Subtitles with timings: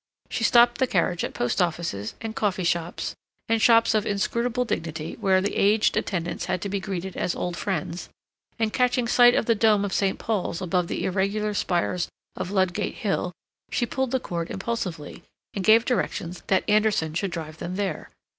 [0.31, 3.13] She stopped the carriage at post offices, and coffee shops,
[3.47, 7.55] and shops of inscrutable dignity where the aged attendants had to be greeted as old
[7.55, 8.09] friends;
[8.57, 10.17] and, catching sight of the dome of St.
[10.17, 13.31] Paul's above the irregular spires of Ludgate Hill,
[13.69, 15.21] she pulled the cord impulsively,
[15.53, 18.09] and gave directions that Anderson should drive them there.